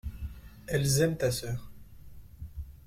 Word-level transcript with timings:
Elles 0.65 0.99
aiment 1.03 1.15
ta 1.15 1.29
sœur. 1.29 1.69